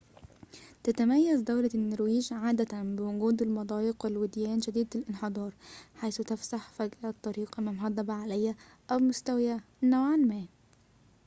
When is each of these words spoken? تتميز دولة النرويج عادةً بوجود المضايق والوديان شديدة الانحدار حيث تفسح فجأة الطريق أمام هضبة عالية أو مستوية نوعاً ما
تتميز 0.83 1.41
دولة 1.41 1.69
النرويج 1.75 2.33
عادةً 2.33 2.83
بوجود 2.83 3.41
المضايق 3.41 4.05
والوديان 4.05 4.61
شديدة 4.61 4.89
الانحدار 4.99 5.53
حيث 5.95 6.21
تفسح 6.21 6.69
فجأة 6.69 7.09
الطريق 7.09 7.59
أمام 7.59 7.77
هضبة 7.79 8.13
عالية 8.13 8.55
أو 8.91 8.99
مستوية 8.99 9.63
نوعاً 9.83 10.15
ما 10.15 10.45